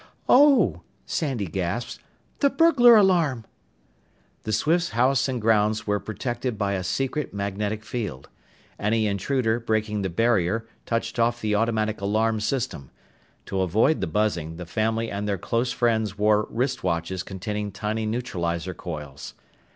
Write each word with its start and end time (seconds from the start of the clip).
"Oh!" 0.27 0.81
Sandy 1.05 1.45
gasped. 1.45 2.01
"The 2.39 2.49
burglar 2.49 2.95
alarm!" 2.95 3.45
The 4.45 4.51
Swifts' 4.51 4.89
house 4.97 5.27
and 5.27 5.39
grounds 5.39 5.85
were 5.85 5.99
protected 5.99 6.57
by 6.57 6.73
a 6.73 6.83
secret 6.83 7.35
magnetic 7.35 7.83
field. 7.85 8.27
Any 8.79 9.05
intruder 9.05 9.59
breaking 9.59 10.01
the 10.01 10.09
barrier 10.09 10.65
touched 10.87 11.19
off 11.19 11.39
the 11.39 11.53
automatic 11.53 12.01
alarm 12.01 12.39
system. 12.39 12.89
To 13.45 13.61
avoid 13.61 14.01
the 14.01 14.07
buzzing, 14.07 14.57
the 14.57 14.65
family 14.65 15.11
and 15.11 15.27
their 15.27 15.37
close 15.37 15.71
friends 15.71 16.17
wore 16.17 16.47
wrist 16.49 16.83
watches 16.83 17.21
containing 17.21 17.71
tiny 17.71 18.07
neutralizer 18.07 18.73
coils. 18.73 19.35